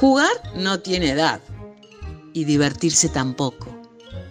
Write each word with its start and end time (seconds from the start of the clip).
Jugar 0.00 0.30
no 0.54 0.78
tiene 0.78 1.10
edad 1.10 1.40
y 2.32 2.44
divertirse 2.44 3.08
tampoco. 3.08 3.66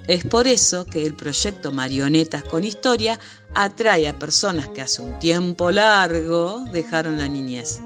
Es 0.07 0.23
por 0.23 0.47
eso 0.47 0.85
que 0.85 1.05
el 1.05 1.13
proyecto 1.13 1.73
Marionetas 1.73 2.45
con 2.45 2.63
Historia 2.63 3.19
atrae 3.53 4.07
a 4.07 4.17
personas 4.17 4.69
que 4.69 4.81
hace 4.81 5.01
un 5.01 5.19
tiempo 5.19 5.69
largo 5.69 6.63
dejaron 6.71 7.17
la 7.17 7.27
niñez. 7.27 7.81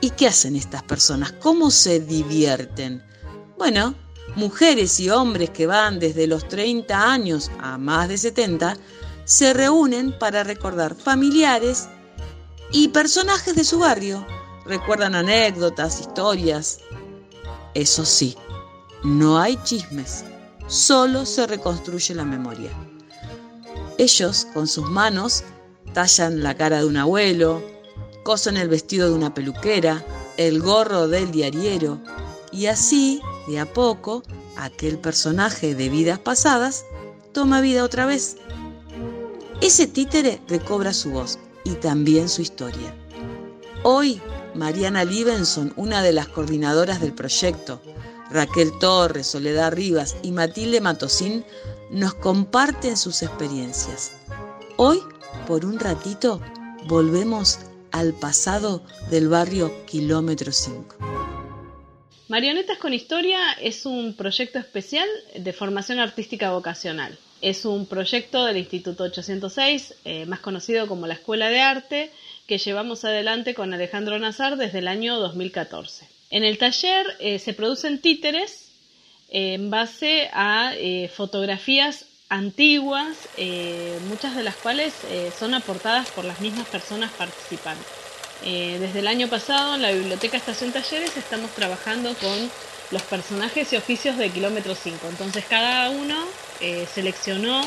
¿Y 0.00 0.10
qué 0.10 0.26
hacen 0.26 0.56
estas 0.56 0.82
personas? 0.82 1.30
¿Cómo 1.34 1.70
se 1.70 2.00
divierten? 2.00 3.00
Bueno, 3.56 3.94
mujeres 4.34 4.98
y 4.98 5.08
hombres 5.08 5.50
que 5.50 5.68
van 5.68 6.00
desde 6.00 6.26
los 6.26 6.48
30 6.48 7.12
años 7.12 7.48
a 7.60 7.78
más 7.78 8.08
de 8.08 8.18
70 8.18 8.76
se 9.24 9.54
reúnen 9.54 10.18
para 10.18 10.42
recordar 10.42 10.96
familiares 10.96 11.88
y 12.72 12.88
personajes 12.88 13.54
de 13.54 13.62
su 13.62 13.78
barrio. 13.78 14.26
Recuerdan 14.66 15.14
anécdotas, 15.14 16.00
historias. 16.00 16.80
Eso 17.78 18.04
sí, 18.04 18.36
no 19.04 19.38
hay 19.38 19.56
chismes, 19.62 20.24
solo 20.66 21.24
se 21.24 21.46
reconstruye 21.46 22.12
la 22.12 22.24
memoria. 22.24 22.72
Ellos, 23.98 24.48
con 24.52 24.66
sus 24.66 24.90
manos, 24.90 25.44
tallan 25.92 26.42
la 26.42 26.56
cara 26.56 26.78
de 26.78 26.86
un 26.86 26.96
abuelo, 26.96 27.62
cosen 28.24 28.56
el 28.56 28.68
vestido 28.68 29.08
de 29.08 29.14
una 29.14 29.32
peluquera, 29.32 30.04
el 30.36 30.60
gorro 30.60 31.06
del 31.06 31.30
diariero, 31.30 32.00
y 32.50 32.66
así, 32.66 33.22
de 33.46 33.60
a 33.60 33.72
poco, 33.72 34.24
aquel 34.56 34.98
personaje 34.98 35.76
de 35.76 35.88
vidas 35.88 36.18
pasadas 36.18 36.84
toma 37.30 37.60
vida 37.60 37.84
otra 37.84 38.06
vez. 38.06 38.38
Ese 39.60 39.86
títere 39.86 40.42
recobra 40.48 40.92
su 40.92 41.12
voz 41.12 41.38
y 41.62 41.74
también 41.74 42.28
su 42.28 42.42
historia. 42.42 42.92
Hoy, 43.84 44.20
Mariana 44.54 45.04
Livenson, 45.04 45.72
una 45.76 46.02
de 46.02 46.12
las 46.12 46.28
coordinadoras 46.28 47.00
del 47.00 47.12
proyecto, 47.12 47.80
Raquel 48.30 48.70
Torres, 48.78 49.26
Soledad 49.26 49.72
Rivas 49.72 50.16
y 50.22 50.32
Matilde 50.32 50.80
Matosín 50.80 51.44
nos 51.90 52.14
comparten 52.14 52.96
sus 52.96 53.22
experiencias. 53.22 54.12
Hoy, 54.76 55.00
por 55.46 55.64
un 55.64 55.78
ratito, 55.78 56.40
volvemos 56.86 57.58
al 57.90 58.12
pasado 58.12 58.82
del 59.10 59.28
barrio 59.28 59.72
Kilómetro 59.86 60.52
5. 60.52 60.96
Marionetas 62.28 62.76
con 62.76 62.92
Historia 62.92 63.52
es 63.54 63.86
un 63.86 64.14
proyecto 64.14 64.58
especial 64.58 65.08
de 65.34 65.52
formación 65.54 65.98
artística 65.98 66.50
vocacional. 66.50 67.18
Es 67.40 67.64
un 67.64 67.86
proyecto 67.86 68.44
del 68.44 68.58
Instituto 68.58 69.04
806, 69.04 69.94
eh, 70.04 70.26
más 70.26 70.40
conocido 70.40 70.86
como 70.88 71.06
la 71.06 71.14
Escuela 71.14 71.48
de 71.48 71.60
Arte, 71.60 72.10
que 72.48 72.58
llevamos 72.58 73.04
adelante 73.04 73.54
con 73.54 73.74
Alejandro 73.74 74.18
Nazar 74.18 74.56
desde 74.56 74.78
el 74.78 74.88
año 74.88 75.18
2014. 75.18 76.08
En 76.30 76.44
el 76.44 76.56
taller 76.56 77.06
eh, 77.20 77.38
se 77.38 77.52
producen 77.52 78.00
títeres 78.00 78.70
eh, 79.28 79.52
en 79.52 79.68
base 79.68 80.30
a 80.32 80.72
eh, 80.74 81.10
fotografías 81.14 82.06
antiguas, 82.30 83.16
muchas 84.10 84.36
de 84.36 84.42
las 84.42 84.54
cuales 84.56 84.92
son 85.38 85.54
aportadas 85.54 86.10
por 86.10 86.26
las 86.26 86.42
mismas 86.42 86.68
personas 86.68 87.10
participantes. 87.12 87.86
desde 88.42 88.98
el 88.98 89.06
año 89.06 89.28
pasado 89.28 89.76
en 89.76 89.80
la 89.80 89.92
Biblioteca 89.92 90.36
Estación 90.36 90.70
Talleres 90.70 91.16
estamos 91.16 91.50
trabajando 91.52 92.12
con 92.16 92.50
los 92.90 93.02
personajes 93.04 93.72
y 93.72 93.76
oficios 93.76 94.18
de 94.18 94.28
Kilómetro 94.28 94.74
5. 94.74 95.08
Entonces 95.08 95.46
cada 95.48 95.88
uno 95.88 96.22
seleccionó 96.92 97.66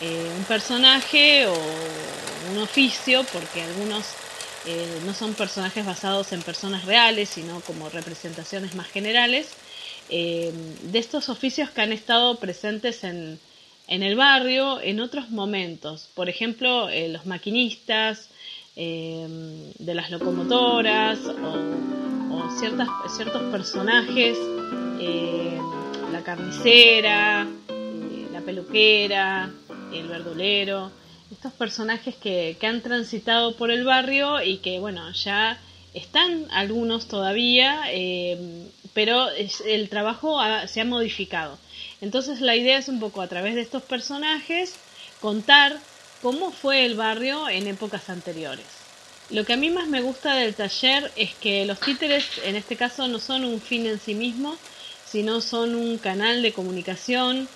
un 0.00 0.44
personaje 0.44 1.46
o 1.46 1.54
un 2.52 2.58
oficio, 2.58 3.24
porque 3.32 3.62
algunos 3.62 4.04
eh, 4.66 5.00
no 5.06 5.14
son 5.14 5.34
personajes 5.34 5.86
basados 5.86 6.32
en 6.32 6.42
personas 6.42 6.84
reales, 6.84 7.30
sino 7.30 7.60
como 7.60 7.88
representaciones 7.88 8.74
más 8.74 8.86
generales, 8.88 9.50
eh, 10.10 10.52
de 10.82 10.98
estos 10.98 11.28
oficios 11.28 11.70
que 11.70 11.80
han 11.80 11.92
estado 11.92 12.38
presentes 12.38 13.04
en, 13.04 13.38
el 13.86 14.16
barrio 14.16 14.80
en 14.80 15.00
otros 15.00 15.30
momentos. 15.30 16.10
Por 16.14 16.28
ejemplo, 16.28 16.90
eh, 16.90 17.08
los 17.08 17.24
maquinistas 17.24 18.28
de 18.76 19.92
las 19.92 20.08
locomotoras 20.12 21.18
o, 21.18 22.48
ciertos 22.60 23.42
personajes, 23.50 24.38
la 26.12 26.22
carnicera, 26.22 27.48
la 28.32 28.40
peluquera, 28.40 29.50
el 29.92 30.08
verdulero 30.08 30.90
estos 31.30 31.52
personajes 31.52 32.14
que, 32.16 32.56
han 32.62 32.80
transitado 32.80 33.56
por 33.56 33.70
el 33.70 33.84
barrio 33.84 34.42
y 34.42 34.58
que, 34.58 34.78
bueno, 34.78 35.12
ya 35.12 35.60
están 35.94 36.46
algunos 36.50 37.08
todavía, 37.08 37.82
eh, 37.90 38.66
pero 38.94 39.28
el 39.30 39.88
trabajo 39.88 40.40
se 40.66 40.80
ha 40.80 40.84
modificado. 40.84 41.58
Entonces 42.00 42.40
la 42.40 42.56
idea 42.56 42.78
es 42.78 42.88
un 42.88 43.00
poco 43.00 43.20
a 43.20 43.28
través 43.28 43.54
de 43.54 43.60
estos 43.60 43.82
personajes 43.82 44.74
contar 45.20 45.78
cómo 46.22 46.50
fue 46.50 46.86
el 46.86 46.94
barrio 46.94 47.48
en 47.48 47.66
épocas 47.66 48.08
anteriores. 48.08 48.66
Lo 49.30 49.44
que 49.44 49.52
a 49.52 49.56
mí 49.58 49.68
más 49.68 49.88
me 49.88 50.00
gusta 50.00 50.34
del 50.34 50.54
taller 50.54 51.12
es 51.16 51.34
que 51.34 51.66
los 51.66 51.80
títeres 51.80 52.24
en 52.44 52.56
este 52.56 52.76
caso 52.76 53.06
no 53.08 53.18
son 53.18 53.44
un 53.44 53.60
fin 53.60 53.86
en 53.86 54.00
sí 54.00 54.14
mismo, 54.14 54.56
sino 55.04 55.40
son 55.40 55.74
un 55.74 55.98
canal 55.98 56.40
de 56.42 56.52
comunicación, 56.52 57.48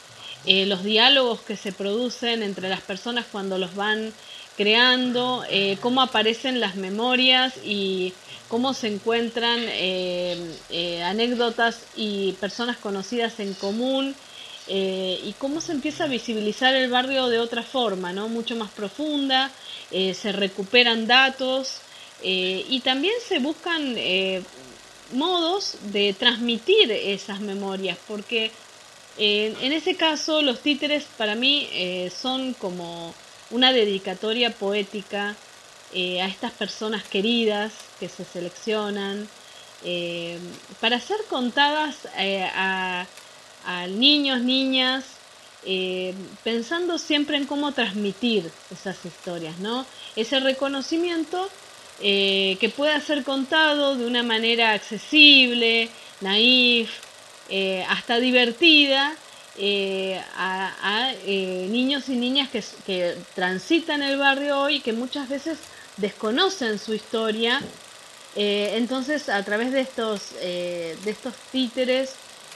eh, 0.45 0.67
los 0.67 0.83
diálogos 0.83 1.41
que 1.41 1.57
se 1.57 1.73
producen 1.73 2.43
entre 2.43 2.69
las 2.69 2.81
personas 2.81 3.27
cuando 3.31 3.59
los 3.59 3.77
van 3.77 4.13
creando, 4.57 5.45
eh, 5.49 5.79
cómo 5.81 6.03
aparecen 6.03 6.61
las 6.61 6.75
memorias 6.75 7.55
y 7.65 8.13
cómo 8.49 8.75
se 8.75 8.89
encuentran 8.89 9.61
eh, 9.63 11.03
anécdotas 11.05 11.85
y 11.97 12.33
personas 12.33 12.77
conocidas 12.77 13.41
en 13.41 13.55
común 13.55 14.15
y 14.69 15.35
cómo 15.39 15.61
se 15.61 15.73
empieza 15.73 16.05
a 16.05 16.07
visibilizar 16.07 16.75
el 16.75 16.89
barrio 16.89 17.29
de 17.29 17.41
otra 17.41 17.63
forma, 17.63 18.13
¿no? 18.13 18.29
mucho 18.29 18.55
más 18.55 18.71
profunda, 18.71 19.51
se 19.91 20.33
recuperan 20.33 21.07
datos 21.07 21.81
y 22.23 22.81
también 22.81 23.15
se 23.27 23.41
buscan 23.41 23.97
modos 25.13 25.77
de 25.93 26.15
transmitir 26.15 26.91
esas 26.91 27.41
memorias, 27.41 27.99
porque 28.07 28.53
en 29.19 29.73
ese 29.73 29.97
caso, 29.97 30.43
los 30.43 30.61
títeres 30.61 31.05
para 31.17 31.35
mí 31.35 31.69
eh, 31.73 32.11
son 32.11 32.55
como 32.55 33.15
una 33.51 33.73
dedicatoria 33.73 34.51
poética 34.51 35.37
eh, 35.93 36.23
a 36.23 36.27
estas 36.27 36.53
personas 36.53 37.05
queridas 37.05 37.73
que 38.01 38.09
se 38.09 38.25
seleccionan 38.25 39.29
eh, 39.85 40.39
para 40.81 40.99
ser 40.99 41.19
contadas 41.29 42.09
a, 42.55 43.07
niños, 43.91 44.41
niñas, 44.41 45.05
pensando 46.43 46.99
siempre 46.99 47.37
en 47.37 47.47
cómo 47.47 47.71
transmitir 47.71 48.51
esas 48.73 49.05
historias, 49.05 49.59
¿no? 49.59 49.87
Ese 50.17 50.41
reconocimiento 50.41 51.49
que 52.01 52.73
pueda 52.77 53.01
ser 53.01 53.23
contado 53.23 53.95
de 53.97 54.05
una 54.05 54.25
manera 54.25 54.73
accesible, 54.73 55.89
naif, 56.21 56.91
eh, 57.49 57.85
hasta 57.89 58.21
divertida 58.21 59.15
eh, 59.59 60.23
a, 60.37 61.13
eh, 61.27 61.67
niños 61.71 62.09
y 62.09 62.17
niñas 62.17 62.49
que, 62.49 63.17
transitan 63.35 64.03
el 64.03 64.17
barrio 64.17 64.61
hoy 64.61 64.81
que 64.81 64.93
muchas 64.93 65.29
veces 65.29 65.59
desconocen 65.97 66.79
su 66.79 66.95
historia. 66.95 67.61
entonces, 68.35 69.29
a 69.29 69.43
través 69.45 69.73
de 69.73 69.81
estos, 69.81 70.35
de 70.41 71.11
estos 71.11 71.35
títeres 71.51 72.15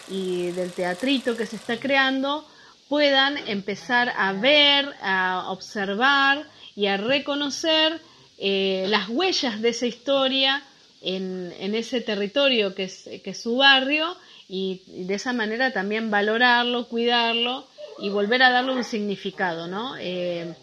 y 0.08 0.52
del 0.52 0.72
teatrito 0.72 1.36
que 1.36 1.44
se 1.44 1.56
está 1.56 1.78
creando, 1.78 2.48
puedan 2.88 3.36
empezar 3.48 4.14
a 4.16 4.32
ver, 4.32 4.94
a 5.02 5.50
observar 5.50 6.46
y 6.74 6.86
a 6.86 6.96
reconocer 6.96 8.00
las 8.38 9.08
huellas 9.10 9.60
de 9.60 9.68
esa 9.68 9.86
historia 9.86 10.62
en, 11.02 11.74
ese 11.74 12.00
territorio 12.00 12.74
que 12.74 12.90
que 13.22 13.30
es 13.30 13.42
su 13.42 13.56
barrio 13.56 14.16
y, 14.48 14.82
de 15.06 15.14
esa 15.14 15.32
manera 15.32 15.72
también 15.72 16.10
valorarlo, 16.10 16.88
cuidarlo 16.88 17.66
y 17.98 18.10
volver 18.10 18.42
a 18.42 18.50
darle 18.50 18.74
un 18.74 18.84
significado, 18.84 19.66
¿no? 19.66 19.96
Eh, 19.98 20.54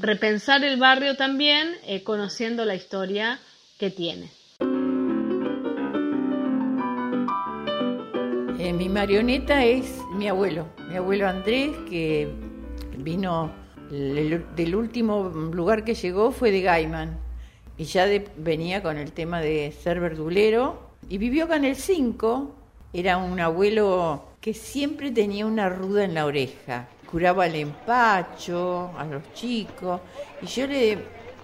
repensar 0.00 0.64
el 0.64 0.78
barrio 0.78 1.16
también 1.16 1.74
eh, 1.86 2.02
conociendo 2.02 2.64
la 2.64 2.74
historia 2.74 3.40
que 3.78 3.90
tiene. 3.90 4.30
Eh, 8.58 8.72
mi 8.72 8.88
marioneta 8.88 9.64
es 9.64 9.98
mi 10.12 10.28
abuelo, 10.28 10.68
mi 10.88 10.96
abuelo 10.96 11.28
Andrés, 11.28 11.70
que 11.88 12.28
vino 12.96 13.52
del 13.90 14.74
último 14.74 15.28
lugar 15.28 15.84
que 15.84 15.94
llegó 15.94 16.32
fue 16.32 16.50
de 16.50 16.62
Gaiman 16.62 17.18
y 17.76 17.84
ya 17.84 18.06
venía 18.36 18.82
con 18.82 18.96
el 18.96 19.12
tema 19.12 19.40
de 19.40 19.72
ser 19.72 20.00
verdulero 20.00 20.90
y 21.08 21.18
vivió 21.18 21.44
acá 21.44 21.56
en 21.56 21.66
el 21.66 21.76
5 21.76 22.63
era 22.94 23.16
un 23.16 23.40
abuelo 23.40 24.22
que 24.40 24.54
siempre 24.54 25.10
tenía 25.10 25.46
una 25.46 25.68
ruda 25.68 26.04
en 26.04 26.14
la 26.14 26.26
oreja. 26.26 26.86
Curaba 27.10 27.46
el 27.46 27.56
empacho 27.56 28.92
a 28.96 29.04
los 29.04 29.32
chicos. 29.34 30.00
Y 30.40 30.46
yo 30.46 30.68
le 30.68 30.98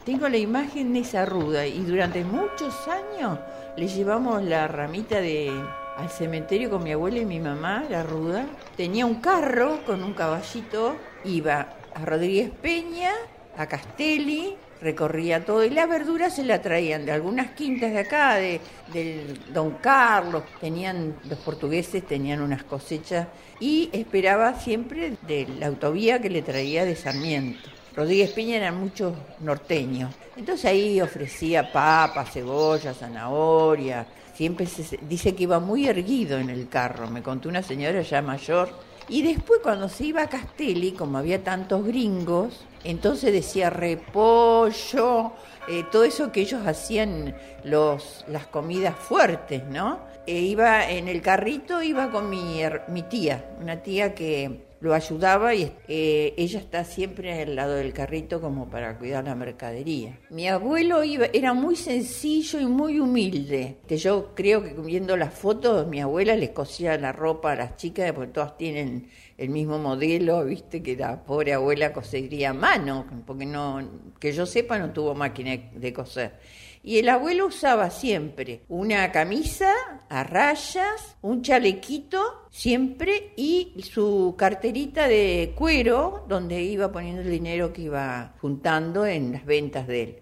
tengo 0.05 0.29
la 0.29 0.37
imagen 0.37 0.93
de 0.93 1.01
esa 1.01 1.27
ruda. 1.27 1.67
Y 1.67 1.81
durante 1.81 2.23
muchos 2.25 2.87
años 2.87 3.41
le 3.77 3.89
llevamos 3.89 4.45
la 4.45 4.69
ramita 4.69 5.21
de, 5.21 5.51
al 5.97 6.09
cementerio 6.09 6.71
con 6.71 6.85
mi 6.85 6.93
abuela 6.93 7.19
y 7.19 7.25
mi 7.25 7.41
mamá, 7.41 7.85
la 7.91 8.05
ruda. 8.05 8.47
Tenía 8.77 9.05
un 9.05 9.17
carro 9.17 9.81
con 9.85 10.05
un 10.05 10.15
caballito, 10.15 10.95
iba 11.25 11.75
a 11.93 12.05
Rodríguez 12.05 12.53
Peña, 12.63 13.11
a 13.57 13.67
Castelli, 13.67 14.57
recorría 14.81 15.45
todo 15.45 15.65
y 15.65 15.71
la 15.71 15.87
verdura 15.87 16.31
se 16.31 16.45
la 16.45 16.63
traían 16.63 17.05
de 17.05 17.13
algunas 17.13 17.53
quintas 17.53 17.93
de 17.93 17.99
acá, 17.99 18.37
de, 18.37 18.61
del 18.93 19.53
Don 19.53 19.73
Carlos, 19.73 20.43
tenían, 20.61 21.17
los 21.29 21.39
portugueses 21.39 22.07
tenían 22.07 22.41
unas 22.41 22.65
cosechas 22.65 23.29
y 23.59 23.91
esperaba 23.93 24.59
siempre 24.59 25.17
de 25.27 25.47
la 25.59 25.67
autovía 25.67 26.21
que 26.21 26.31
le 26.31 26.43
traía 26.43 26.85
de 26.85 26.97
Sarmiento. 26.97 27.69
Rodríguez 27.95 28.31
Peña 28.31 28.57
eran 28.57 28.81
muchos 28.81 29.15
norteños. 29.41 30.15
Entonces 30.37 30.65
ahí 30.65 31.01
ofrecía 31.01 31.71
papas, 31.71 32.33
cebolla, 32.33 32.95
zanahoria. 32.95 34.07
Siempre 34.35 34.65
se 34.67 34.99
dice 35.03 35.35
que 35.35 35.43
iba 35.43 35.59
muy 35.59 35.87
erguido 35.87 36.39
en 36.39 36.49
el 36.49 36.69
carro, 36.69 37.11
me 37.11 37.23
contó 37.23 37.49
una 37.49 37.63
señora 37.63 38.01
ya 38.01 38.23
mayor. 38.23 38.71
Y 39.11 39.23
después 39.23 39.59
cuando 39.61 39.89
se 39.89 40.05
iba 40.05 40.23
a 40.23 40.29
Castelli, 40.29 40.93
como 40.93 41.19
había 41.19 41.43
tantos 41.43 41.85
gringos, 41.85 42.65
entonces 42.85 43.33
decía 43.33 43.69
repollo, 43.69 45.33
eh, 45.69 45.85
todo 45.91 46.05
eso 46.05 46.31
que 46.31 46.43
ellos 46.43 46.65
hacían 46.65 47.35
los, 47.65 48.25
las 48.29 48.47
comidas 48.47 48.95
fuertes, 48.95 49.65
¿no? 49.65 49.99
E 50.29 50.39
iba 50.39 50.89
en 50.89 51.09
el 51.09 51.23
carrito, 51.23 51.83
iba 51.83 52.13
con 52.13 52.31
mi, 52.31 52.61
mi 52.87 53.03
tía, 53.03 53.51
una 53.61 53.83
tía 53.83 54.15
que 54.15 54.70
lo 54.81 54.95
ayudaba 54.95 55.55
y 55.55 55.73
eh, 55.89 56.35
ella 56.37 56.59
está 56.59 56.85
siempre 56.85 57.43
al 57.43 57.55
lado 57.55 57.75
del 57.75 57.93
carrito 57.93 58.41
como 58.41 58.71
para 58.71 58.99
cuidar 58.99 59.25
la 59.25 59.35
mercadería. 59.35 60.19
Mi 60.31 60.49
abuelo 60.49 61.05
iba, 61.05 61.27
era 61.33 61.53
muy 61.53 61.77
sencillo 61.77 62.61
y 62.61 62.67
muy 62.67 62.99
humilde, 62.99 63.77
yo 63.89 64.35
creo 64.35 64.63
que 64.63 64.75
viendo 64.75 65.17
las 65.17 65.35
fotos, 65.35 65.87
mi 65.87 66.01
abuela 66.01 66.35
les 66.37 66.51
cosía 66.51 66.97
la 66.97 67.13
ropa 67.13 67.53
a 67.53 67.57
las 67.57 67.77
chicas, 67.77 68.13
porque 68.13 68.33
todas 68.33 68.57
tienen 68.57 69.09
el 69.37 69.51
mismo 69.51 69.79
modelo, 69.79 70.45
viste 70.45 70.83
que 70.83 70.97
la 70.97 71.23
pobre 71.23 71.53
abuela 71.53 71.93
cosería 71.93 72.51
a 72.51 72.55
mano, 72.55 73.07
porque 73.27 73.47
no, 73.47 73.81
que 74.19 74.33
yo 74.33 74.47
sepa 74.47 74.79
no 74.79 74.91
tuvo 74.91 75.15
máquina 75.15 75.57
de 75.75 75.93
coser. 75.93 76.33
Y 76.83 76.99
el 76.99 77.11
abuelo 77.11 77.47
usaba 77.47 77.91
siempre 77.91 78.63
una 78.69 79.13
camisa 79.13 79.73
a 80.09 80.25
rayas, 80.25 81.17
un 81.21 81.43
chalequito 81.43 82.47
siempre 82.51 83.33
y 83.37 83.75
su 83.83 84.35
carterita 84.37 85.07
de 85.07 85.53
cuero 85.55 86.25
donde 86.27 86.63
iba 86.63 86.91
poniendo 86.91 87.21
el 87.21 87.31
dinero 87.31 87.73
que 87.73 87.83
iba 87.83 88.35
juntando 88.41 89.05
en 89.05 89.33
las 89.33 89.45
ventas 89.45 89.87
de 89.87 90.03
él. 90.03 90.17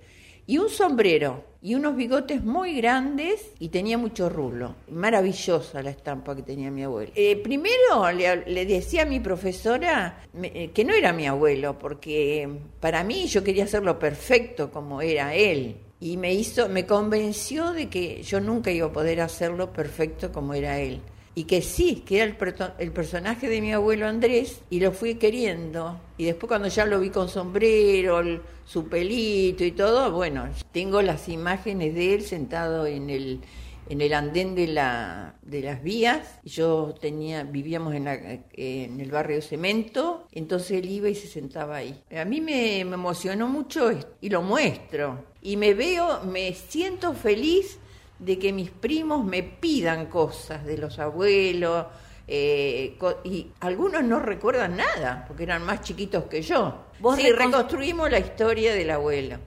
Y 0.47 0.59
un 0.59 0.69
sombrero 0.69 1.45
y 1.61 1.75
unos 1.75 1.95
bigotes 1.95 2.43
muy 2.43 2.77
grandes 2.77 3.53
y 3.59 3.69
tenía 3.69 3.99
mucho 3.99 4.29
rulo. 4.29 4.77
Maravillosa 4.91 5.83
la 5.83 5.91
estampa 5.91 6.35
que 6.35 6.43
tenía 6.43 6.71
mi 6.71 6.83
abuelo. 6.83 7.13
Eh, 7.15 7.37
primero 7.37 8.11
le, 8.13 8.65
decía 8.65 9.03
a 9.03 9.07
mi 9.07 9.21
profesora 9.21 10.23
eh, 10.43 10.71
que 10.73 10.85
no 10.85 10.95
era 10.95 11.13
mi 11.13 11.27
abuelo, 11.27 11.79
porque 11.79 12.49
para 12.81 13.05
mí 13.05 13.27
yo 13.27 13.45
quería 13.45 13.65
hacerlo 13.65 13.99
perfecto 13.99 14.71
como 14.71 15.03
era 15.03 15.35
él 15.35 15.77
y 16.01 16.17
me 16.17 16.33
hizo, 16.33 16.69
me 16.69 16.87
convenció 16.87 17.73
de 17.73 17.89
que 17.89 18.23
yo 18.23 18.41
nunca 18.41 18.71
iba 18.71 18.87
a 18.87 18.93
poder 18.93 19.21
hacerlo 19.21 19.73
perfecto 19.73 20.33
como 20.33 20.55
era 20.55 20.79
él. 20.79 21.01
Y 21.35 21.45
que 21.45 21.63
sí, 21.63 22.03
que 22.07 22.21
era 22.21 22.25
el, 22.25 22.37
el, 22.79 22.93
personaje 22.93 23.49
de 23.49 23.61
mi 23.61 23.73
abuelo 23.73 24.07
Andrés, 24.07 24.63
y 24.71 24.81
lo 24.81 24.93
fui 24.93 25.17
queriendo. 25.17 26.01
Y 26.17 26.25
después 26.25 26.49
cuando 26.49 26.69
ya 26.69 26.85
lo 26.85 26.99
vi 26.99 27.11
con 27.11 27.29
sombrero, 27.29 28.21
su 28.65 28.89
pelito 28.89 29.65
y 29.65 29.73
todo, 29.73 30.11
bueno, 30.13 30.49
tengo 30.73 31.01
las 31.01 31.29
imágenes 31.29 31.95
de 31.95 32.15
él 32.15 32.23
sentado 32.23 32.87
en 32.87 33.09
el, 33.09 33.41
en 33.89 34.01
el 34.01 34.13
andén 34.15 34.55
de, 34.55 34.67
la, 34.67 35.37
de 35.43 35.63
las 35.63 35.83
vías. 35.83 36.41
Yo 36.45 36.95
tenía, 37.01 37.45
vivíamos 37.45 37.95
en, 37.95 38.07
en 38.53 39.01
el 39.01 39.11
barrio 39.11 39.41
Cemento, 39.41 40.18
entonces 40.39 40.73
él 40.73 40.89
iba 40.91 41.09
y 41.09 41.15
se 41.15 41.27
sentaba 41.27 41.77
ahí. 41.77 42.03
A 42.17 42.25
mí 42.25 42.41
me, 42.41 42.85
me 42.85 42.95
emocionó 42.95 43.49
mucho 43.49 43.91
y 44.21 44.29
lo 44.29 44.43
muestro 44.43 45.25
y 45.43 45.57
me 45.57 45.75
veo, 45.75 46.23
me 46.25 46.53
siento 46.55 47.13
feliz 47.13 47.79
de 48.19 48.39
que 48.39 48.53
mis 48.53 48.71
primos 48.71 49.25
me 49.25 49.43
pidan 49.43 50.07
cosas 50.07 50.65
de 50.65 50.79
los 50.79 50.99
abuelos, 50.99 51.87
eh, 52.31 52.99
y 53.25 53.47
algunos 53.61 54.05
no 54.05 54.21
recuerdan 54.21 54.77
nada, 54.77 55.25
porque 55.27 55.45
eran 55.45 55.65
más 55.65 55.81
chiquitos 55.81 56.25
que 56.25 56.43
yo. 56.43 56.85
sí, 57.17 57.33
reconstruimos 57.33 58.11
la 58.11 58.19
historia 58.19 58.75
del 58.75 58.91
abuelo, 58.91 59.39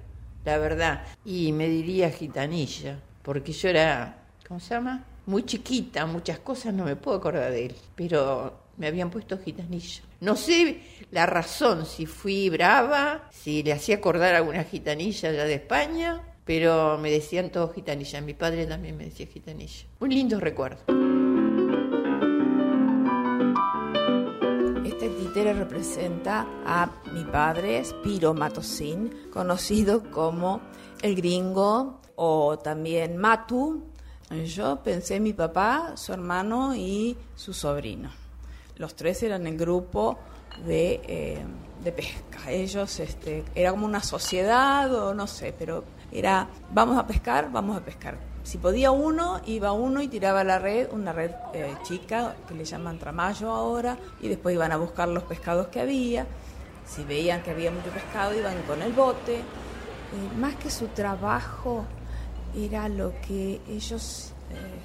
la 0.44 0.58
verdad. 0.58 1.04
Y 1.24 1.52
me 1.52 1.70
diría 1.70 2.10
gitanilla, 2.10 3.00
porque 3.22 3.52
yo 3.52 3.70
era, 3.70 4.18
¿cómo 4.48 4.60
se 4.60 4.74
llama? 4.74 5.04
Muy 5.28 5.44
chiquita, 5.44 6.08
muchas 6.08 6.40
cosas 6.40 6.74
no 6.74 6.86
me 6.86 6.96
puedo 6.96 7.18
acordar 7.18 7.52
de 7.52 7.68
él, 7.68 7.76
pero 7.96 8.60
me 8.78 8.88
habían 8.88 9.12
puesto 9.12 9.38
gitanilla. 9.38 10.02
No 10.22 10.36
sé 10.36 10.84
la 11.10 11.26
razón, 11.26 11.88
si 11.88 12.06
fui 12.06 12.48
brava, 12.52 13.28
si 13.32 13.64
le 13.64 13.74
hacía 13.74 13.96
acordar 13.96 14.36
alguna 14.36 14.64
gitanilla 14.64 15.32
ya 15.32 15.46
de 15.46 15.56
España, 15.56 16.22
pero 16.46 17.00
me 17.00 17.10
decían 17.10 17.50
todos 17.50 17.74
gitanilla. 17.74 18.22
Mi 18.22 18.36
padre 18.36 18.68
también 18.68 18.96
me 18.98 19.06
decía 19.06 19.26
gitanilla. 19.26 19.88
Un 20.00 20.10
lindo 20.10 20.40
recuerdo. 20.40 20.84
Este 24.86 25.10
títere 25.10 25.54
representa 25.54 26.46
a 26.68 27.02
mi 27.12 27.24
padre, 27.24 27.84
Spiro 27.84 28.36
Matosín, 28.36 29.32
conocido 29.34 30.04
como 30.12 30.62
el 31.02 31.16
gringo 31.16 32.00
o 32.16 32.60
también 32.60 33.18
Matu. 33.18 33.88
Yo 34.46 34.84
pensé 34.84 35.16
en 35.16 35.24
mi 35.24 35.34
papá, 35.34 35.98
su 35.98 36.14
hermano 36.14 36.76
y 36.76 37.18
su 37.36 37.54
sobrino 37.54 38.21
los 38.78 38.96
tres 38.96 39.22
eran 39.24 39.48
el 39.48 39.58
grupo 39.58 40.18
de, 40.66 41.02
eh, 41.08 41.44
de 41.84 41.92
pesca. 41.92 42.50
Ellos, 42.50 43.00
este, 43.00 43.44
era 43.56 43.72
como 43.72 43.86
una 43.86 44.02
sociedad 44.02 44.94
o 44.94 45.14
no 45.14 45.28
sé, 45.28 45.54
pero 45.58 45.84
era, 46.12 46.48
vamos 46.72 46.98
a 46.98 47.08
pescar, 47.08 47.52
vamos 47.52 47.78
a 47.78 47.82
pescar. 47.82 48.18
Si 48.44 48.58
podía 48.58 48.92
uno, 48.92 49.40
iba 49.46 49.72
uno 49.72 50.02
y 50.02 50.08
tiraba 50.08 50.44
la 50.44 50.58
red, 50.58 50.88
una 50.92 51.14
red 51.14 51.32
eh, 51.54 51.76
chica 51.84 52.36
que 52.48 52.56
le 52.56 52.66
llaman 52.66 52.98
tramayo 52.98 53.52
ahora, 53.52 53.98
y 54.20 54.28
después 54.28 54.56
iban 54.56 54.72
a 54.72 54.78
buscar 54.78 55.08
los 55.08 55.24
pescados 55.24 55.68
que 55.68 55.80
había. 55.80 56.26
Si 56.88 57.04
veían 57.04 57.44
que 57.44 57.52
había 57.52 57.72
mucho 57.72 57.90
pescado, 57.90 58.34
iban 58.34 58.62
con 58.64 58.82
el 58.82 58.94
bote. 58.94 59.38
Eh, 59.38 59.44
más 60.40 60.56
que 60.56 60.70
su 60.70 60.88
trabajo, 60.88 61.86
era 62.56 62.90
lo 62.90 63.14
que 63.22 63.62
ellos 63.70 64.34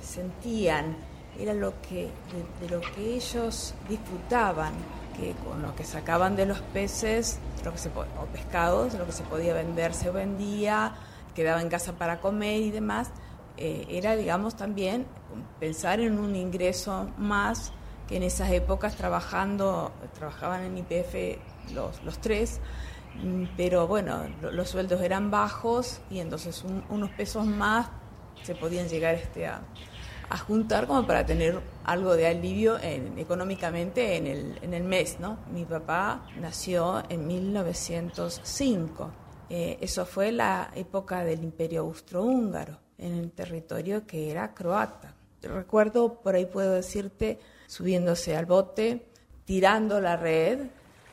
sentían 0.00 0.97
era 1.40 1.55
lo 1.55 1.81
que, 1.83 2.11
de, 2.61 2.69
lo 2.69 2.81
que 2.81 3.14
ellos 3.14 3.75
disfrutaban, 3.88 4.73
que 5.16 5.33
con 5.45 5.62
lo 5.62 5.75
que 5.75 5.85
sacaban 5.85 6.37
de 6.37 6.47
los 6.47 6.61
peces 6.61 7.38
lo 7.64 7.73
que 7.73 7.78
se, 7.78 7.88
o 7.88 8.26
pescados, 8.33 8.95
lo 8.95 9.07
que 9.07 9.12
se 9.12 9.25
podía 9.25 9.55
vender 9.55 9.95
se 9.95 10.11
vendía, 10.11 10.95
quedaba 11.35 11.61
en 11.61 11.69
casa 11.69 11.95
para 11.95 12.21
comer 12.21 12.61
y 12.62 12.71
demás, 12.71 13.11
eh, 13.57 13.87
era, 13.88 14.14
digamos, 14.16 14.57
también 14.57 15.07
pensar 15.59 16.00
en 16.00 16.19
un 16.19 16.37
ingreso 16.37 17.11
más 17.19 17.73
que 18.09 18.16
en 18.16 18.23
esas 18.23 18.50
épocas 18.50 18.95
trabajando, 18.97 19.93
trabajaban 20.14 20.62
en 20.62 20.78
IPF 20.78 21.40
los, 21.75 22.02
los 22.05 22.19
tres, 22.21 22.61
mm, 23.23 23.45
pero 23.57 23.87
bueno, 23.87 24.23
los 24.40 24.69
sueldos 24.69 25.00
eran 25.00 25.31
bajos 25.31 26.00
y 26.11 26.21
entonces 26.21 26.64
unos 26.88 27.11
pesos 27.11 27.47
más 27.47 27.88
se 28.43 28.55
podían 28.55 28.88
llegar 28.88 29.16
este 29.16 29.47
a, 29.47 29.61
a 30.28 30.38
juntar 30.38 30.87
como 30.87 31.06
para 31.06 31.25
tener 31.25 31.61
algo 31.85 32.16
de 32.16 32.26
alivio 32.26 32.78
económicamente 32.78 34.16
en 34.16 34.26
el, 34.26 34.59
en 34.62 34.75
el 34.75 34.83
mes, 34.83 35.21
¿no? 35.21 35.38
Mi 35.52 35.64
papá 35.64 36.26
nació 36.40 37.02
en 37.09 37.26
1905. 37.26 39.11
Eh, 39.49 39.78
eso 39.80 40.04
fue 40.04 40.33
la 40.33 40.71
época 40.75 41.25
del 41.25 41.45
Imperio 41.45 41.83
Austrohúngaro, 41.83 42.78
en 42.99 43.14
el 43.14 43.30
territorio 43.30 44.06
que 44.06 44.30
era 44.30 44.52
croata. 44.52 45.14
Recuerdo, 45.42 46.21
por 46.21 46.35
ahí 46.35 46.47
puedo 46.47 46.73
decirte, 46.73 47.38
subiéndose 47.66 48.37
al 48.37 48.47
bote, 48.47 49.06
tirando 49.45 50.00
la 50.00 50.16
red, 50.16 50.66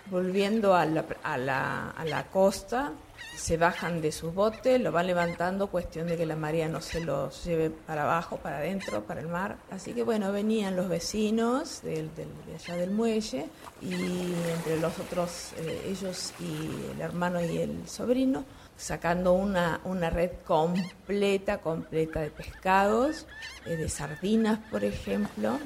volviendo 0.10 0.74
a 0.74 0.86
la, 0.86 1.06
a 1.24 1.38
la, 1.38 1.92
a 1.92 2.06
la 2.06 2.26
costa 2.32 2.94
se 3.36 3.58
bajan 3.58 4.02
de 4.02 4.12
sus 4.12 4.34
botes, 4.34 4.80
lo 4.80 4.92
van 4.92 5.08
levantando, 5.08 5.68
cuestión 5.68 6.08
de 6.08 6.18
que 6.18 6.26
la 6.26 6.36
marea 6.36 6.68
no 6.70 6.82
se 6.82 7.02
los 7.02 7.44
lleve 7.44 7.70
para 7.70 8.04
abajo, 8.04 8.38
para 8.38 8.58
adentro, 8.58 9.04
para 9.04 9.22
el 9.22 9.28
mar. 9.28 9.58
Así 9.72 9.94
que 9.94 10.04
bueno, 10.04 10.32
venían 10.32 10.76
los 10.76 10.90
vecinos 10.90 11.82
de 11.82 12.10
allá 12.56 12.76
del 12.76 12.92
muelle 12.92 13.48
y 13.82 14.34
entre 14.56 14.80
los 14.80 14.98
otros, 15.00 15.54
eh, 15.58 15.88
ellos 15.90 16.34
y 16.40 16.92
el 16.94 17.02
hermano 17.02 17.44
y 17.44 17.58
el 17.58 17.88
sobrino, 17.88 18.46
sacando 18.78 19.34
una, 19.34 19.82
una 19.84 20.10
red 20.10 20.32
completa, 20.46 21.60
completa 21.60 22.22
de 22.22 22.30
pescados, 22.30 23.26
eh, 23.66 23.76
de 23.76 23.90
sardinas, 23.90 24.60
por 24.72 24.84
ejemplo. 24.84 25.60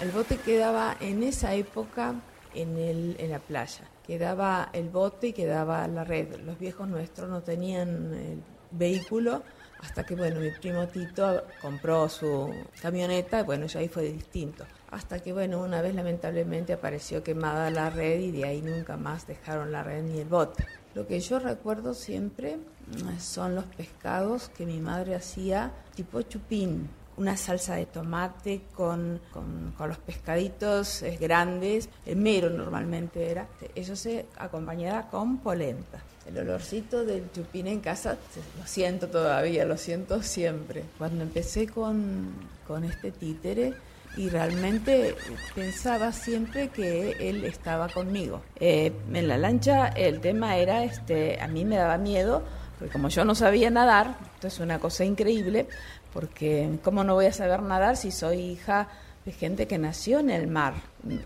El 0.00 0.10
bote 0.12 0.38
quedaba 0.38 0.96
en 1.00 1.22
esa 1.22 1.54
época 1.54 2.14
en, 2.54 2.78
el, 2.78 3.16
en 3.18 3.30
la 3.30 3.38
playa 3.38 3.84
quedaba 4.10 4.70
el 4.72 4.88
bote 4.88 5.28
y 5.28 5.32
quedaba 5.32 5.86
la 5.86 6.02
red. 6.02 6.34
Los 6.40 6.58
viejos 6.58 6.88
nuestros 6.88 7.30
no 7.30 7.42
tenían 7.42 8.12
el 8.12 8.42
vehículo, 8.72 9.44
Hasta 9.82 10.04
que, 10.04 10.16
bueno, 10.16 10.40
mi 10.40 10.50
primo 10.50 10.88
Tito 10.88 11.44
compró 11.62 12.08
su 12.08 12.52
camioneta, 12.82 13.44
bueno, 13.44 13.66
ya 13.66 13.78
ahí 13.78 13.88
fue 13.88 14.02
distinto. 14.02 14.64
Hasta 14.90 15.20
que, 15.20 15.32
bueno, 15.32 15.62
una 15.62 15.80
vez 15.80 15.94
lamentablemente 15.94 16.72
apareció 16.72 17.22
quemada 17.22 17.70
la 17.70 17.88
red 17.88 18.18
y 18.18 18.32
de 18.32 18.44
ahí 18.44 18.62
nunca 18.62 18.96
más 18.96 19.28
dejaron 19.28 19.70
la 19.70 19.84
red 19.84 20.02
ni 20.02 20.18
el 20.18 20.28
bote. 20.28 20.66
Lo 20.94 21.06
que 21.06 21.20
yo 21.20 21.38
recuerdo 21.38 21.94
siempre 21.94 22.56
mm, 22.56 23.20
son 23.20 23.54
los 23.54 23.64
pescados 23.64 24.48
que 24.48 24.66
mi 24.66 24.80
madre 24.80 25.14
hacía 25.14 25.72
tipo 25.94 26.20
chupín, 26.22 26.90
una 27.20 27.36
salsa 27.36 27.76
de 27.76 27.84
tomate 27.84 28.62
con, 28.74 29.20
con, 29.30 29.74
los 29.78 29.98
pescaditos 29.98 31.04
grandes, 31.20 31.90
el 32.06 32.16
mero 32.16 32.48
normalmente 32.48 33.30
era, 33.30 33.46
eso 33.74 33.94
se 33.94 34.24
acompañaba 34.38 35.10
con 35.10 35.38
polenta. 35.38 36.00
El 36.26 36.38
olorcito 36.38 37.04
del 37.04 37.30
chupín 37.30 37.66
en 37.66 37.80
casa, 37.80 38.16
lo 38.58 38.66
siento 38.66 39.08
todavía, 39.08 39.66
lo 39.66 39.76
siento 39.76 40.22
siempre. 40.22 40.82
Cuando 40.96 41.22
empecé 41.22 41.66
con, 41.66 42.32
con 42.66 42.84
este 42.84 43.10
títere, 43.12 43.74
y 44.16 44.28
realmente 44.28 45.14
pensaba 45.54 46.12
siempre 46.12 46.68
que 46.68 47.16
él 47.20 47.44
estaba 47.44 47.88
conmigo. 47.88 48.42
Eh, 48.58 48.92
en 49.12 49.28
la 49.28 49.38
lancha 49.38 49.86
el 49.88 50.20
tema 50.20 50.56
era, 50.56 50.82
este, 50.84 51.40
a 51.40 51.46
mí 51.46 51.64
me 51.64 51.76
daba 51.76 51.96
miedo, 51.96 52.42
como 52.88 53.08
yo 53.08 53.24
no 53.24 53.34
sabía 53.34 53.70
nadar, 53.70 54.16
esto 54.34 54.48
es 54.48 54.58
una 54.60 54.78
cosa 54.78 55.04
increíble, 55.04 55.66
porque 56.12 56.78
¿cómo 56.82 57.04
no 57.04 57.14
voy 57.14 57.26
a 57.26 57.32
saber 57.32 57.62
nadar 57.62 57.96
si 57.96 58.10
soy 58.10 58.38
hija 58.40 58.88
de 59.24 59.32
gente 59.32 59.66
que 59.66 59.76
nació 59.76 60.18
en 60.18 60.30
el 60.30 60.46
mar. 60.46 60.74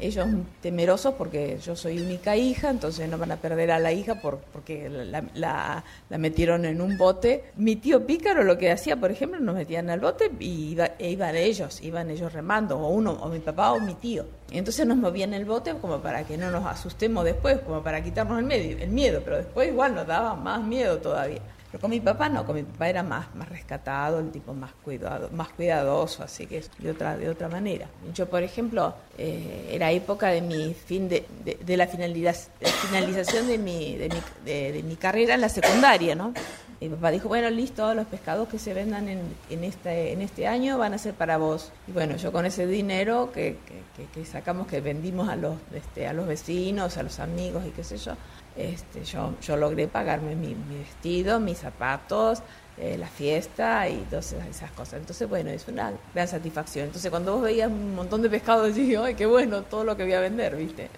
Ellos 0.01 0.27
temerosos 0.61 1.15
porque 1.15 1.59
yo 1.59 1.77
soy 1.77 2.01
única 2.01 2.37
hija, 2.37 2.71
entonces 2.71 3.09
no 3.09 3.19
van 3.19 3.33
a 3.33 3.37
perder 3.37 3.71
a 3.71 3.79
la 3.79 3.93
hija 3.93 4.21
por, 4.21 4.39
porque 4.53 4.89
la, 4.89 5.85
metieron 6.11 6.65
en 6.65 6.81
un 6.81 6.99
bote. 6.99 7.45
Mi 7.57 7.77
tío 7.77 8.05
Pícaro 8.05 8.43
lo 8.43 8.59
que 8.59 8.71
hacía, 8.71 8.97
por 8.97 9.11
ejemplo, 9.11 9.39
nos 9.41 9.55
metían 9.55 9.91
al 9.91 10.01
bote 10.01 10.31
y 10.41 10.71
iba, 10.73 10.91
e 10.99 11.11
iban 11.11 11.37
ellos, 11.37 11.81
iban 11.83 12.11
ellos 12.11 12.33
remando, 12.33 12.79
o 12.79 12.89
uno, 12.89 13.13
o 13.13 13.29
mi 13.29 13.39
papá 13.39 13.73
o 13.73 13.81
mi 13.81 13.95
tío. 13.95 14.27
Entonces 14.51 14.87
nos 14.87 14.97
movían 14.97 15.33
el 15.33 15.45
bote 15.45 15.75
como 15.75 16.01
para 16.01 16.25
que 16.25 16.37
no 16.37 16.51
nos 16.51 16.67
asustemos 16.67 17.25
después, 17.25 17.61
como 17.61 17.83
para 17.83 18.03
quitarnos 18.03 18.41
el, 18.41 18.53
el 18.53 18.91
miedo, 18.91 19.21
pero 19.25 19.39
después 19.39 19.69
igual 19.69 19.95
nos 19.95 20.07
daba 20.07 20.35
más 20.35 20.63
miedo 20.65 20.99
todavía. 20.99 21.41
Pero 21.75 21.81
con 21.81 21.91
mi 21.91 21.99
papá 21.99 22.29
no, 22.29 22.47
con 22.47 22.55
mi 22.55 22.63
papá 22.63 22.89
era 22.89 23.03
más, 23.03 23.35
más 23.35 23.49
rescatado, 23.49 24.21
el 24.21 24.31
tipo 24.31 24.55
más, 24.55 24.71
cuidado, 24.85 25.29
más 25.33 25.49
cuidadoso, 25.49 26.23
así 26.23 26.47
que 26.47 26.63
de 26.79 26.91
otra, 26.93 27.17
de 27.17 27.29
otra 27.29 27.49
manera. 27.49 27.89
Yo, 28.15 28.27
por 28.27 28.45
ejemplo, 28.45 28.95
eh, 29.19 29.71
era 29.73 29.91
época 29.91 30.29
de 30.29 30.41
mi 30.41 30.73
fin 30.73 31.09
de, 31.09 31.27
de, 31.43 31.77
la 31.77 31.89
finalización 31.89 33.49
de 33.49 33.59
mi, 33.59 33.97
de, 33.97 34.09
mi, 34.09 34.23
de, 34.45 34.85
mi 34.85 34.95
carrera 34.95 35.35
en 35.35 35.41
la 35.41 35.49
secundaria, 35.49 36.15
¿no? 36.15 36.33
Mi 36.81 36.91
papá 36.91 37.11
dijo, 37.11 37.27
bueno, 37.27 37.51
listo, 37.51 37.93
los 37.93 38.07
pescados 38.07 38.47
que 38.47 38.61
se 38.61 38.73
vendan 38.73 39.09
en, 39.09 39.19
en, 39.51 39.65
este, 39.65 40.13
en 40.13 40.23
este 40.23 40.47
año 40.47 40.79
van 40.79 40.95
a 40.95 40.99
ser 40.99 41.15
para 41.15 41.39
vos. 41.39 41.73
Y 41.89 41.91
bueno, 41.91 42.15
yo 42.15 42.31
con 42.31 42.47
ese 42.47 42.69
dinero 42.69 43.33
que, 43.35 43.57
que, 43.97 44.07
que 44.07 44.25
sacamos, 44.25 44.69
que 44.69 44.81
vendimos 44.81 45.29
a 45.29 45.35
los, 45.35 45.57
este, 45.75 46.07
a 46.07 46.13
los 46.13 46.29
vecinos, 46.29 46.97
a 46.99 47.03
los 47.03 47.19
amigos 47.19 47.65
y 47.67 47.71
qué 47.71 47.83
sé 47.83 47.97
yo, 47.97 48.13
este, 48.57 49.05
yo, 49.05 49.35
yo 49.41 49.57
logré 49.57 49.89
pagarme 49.89 50.37
mi, 50.37 50.55
vestido, 50.79 51.41
mis 51.41 51.59
zapatos, 51.59 52.43
eh, 52.77 52.97
la 52.99 53.07
fiesta 53.07 53.89
y 53.89 53.97
todas 54.11 54.33
esas 54.33 54.71
cosas. 54.73 54.95
Entonces, 54.95 55.29
bueno, 55.29 55.51
es 55.51 55.67
una 55.69 55.93
gran 56.15 56.29
satisfacción. 56.29 56.87
Entonces, 56.87 57.11
cuando 57.11 57.35
vos 57.35 57.43
veías 57.43 57.71
un 57.71 57.95
montón 57.95 58.23
de 58.23 58.31
pescado, 58.31 58.63
decís, 58.73 58.97
¡ay, 58.97 59.15
qué 59.15 59.27
bueno 59.27 59.63
todo 59.63 59.85
lo 59.85 59.97
que 59.97 60.05
voy 60.05 60.15
a 60.15 60.21
vender! 60.21 60.57
¿viste? 60.57 60.91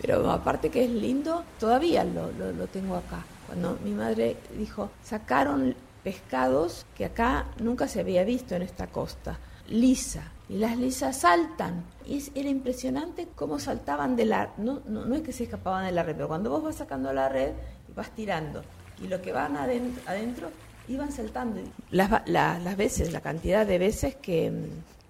Pero 0.00 0.30
aparte 0.30 0.70
que 0.70 0.84
es 0.84 0.90
lindo, 0.90 1.44
todavía 1.58 2.04
lo, 2.04 2.30
lo, 2.32 2.52
lo 2.52 2.66
tengo 2.66 2.96
acá. 2.96 3.24
Cuando 3.46 3.78
mi 3.82 3.92
madre 3.92 4.36
dijo, 4.56 4.90
sacaron 5.02 5.74
pescados 6.04 6.86
que 6.96 7.04
acá 7.04 7.46
nunca 7.58 7.88
se 7.88 8.00
había 8.00 8.24
visto 8.24 8.54
en 8.54 8.62
esta 8.62 8.86
costa, 8.86 9.38
lisa, 9.68 10.32
y 10.48 10.56
las 10.56 10.76
lisas 10.76 11.20
saltan. 11.20 11.84
Y 12.06 12.22
era 12.34 12.48
impresionante 12.48 13.28
cómo 13.34 13.58
saltaban 13.58 14.16
de 14.16 14.24
la... 14.24 14.54
No, 14.56 14.80
no, 14.86 15.14
es 15.14 15.22
que 15.22 15.32
se 15.32 15.44
escapaban 15.44 15.86
de 15.86 15.92
la 15.92 16.02
red, 16.02 16.14
pero 16.14 16.28
cuando 16.28 16.50
vos 16.50 16.62
vas 16.62 16.76
sacando 16.76 17.12
la 17.12 17.28
red 17.28 17.52
vas 17.94 18.10
tirando, 18.10 18.62
y 19.02 19.08
lo 19.08 19.20
que 19.20 19.32
van 19.32 19.56
adentro, 19.56 20.50
iban 20.88 21.12
saltando. 21.12 21.60
Las, 21.90 22.10
las 22.28 22.76
veces, 22.76 23.12
la 23.12 23.20
cantidad 23.20 23.66
de 23.66 23.78
veces 23.78 24.16
que, 24.16 24.52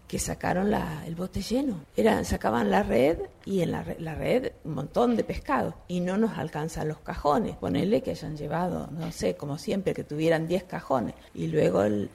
que 0.07 0.19
sacaron 0.19 0.71
la, 0.71 1.05
el 1.07 1.15
bote 1.15 1.43
lleno. 1.43 1.81
Eran, 1.97 2.25
sacaban 2.25 2.71
la 2.71 2.83
red 2.83 3.19
y 3.49 3.63
en 3.63 3.73
la, 3.73 3.83
red 3.83 4.53
un 4.65 4.75
montón 4.75 5.17
de 5.17 5.25
pescado 5.25 5.75
y 5.89 6.01
no 6.01 6.19
nos 6.19 6.37
alcanzan 6.37 6.87
los 6.87 6.99
cajones. 6.99 7.57
Ponerle 7.57 8.03
que 8.03 8.11
hayan 8.11 8.37
llevado, 8.37 8.91
no 8.93 9.11
sé, 9.11 9.37
como 9.37 9.57
siempre, 9.57 9.95
que 9.95 10.05
tuvieran 10.05 10.47
10 10.47 10.65
cajones 10.65 11.15
y 11.35 11.47
luego 11.47 11.83
el, 11.83 12.11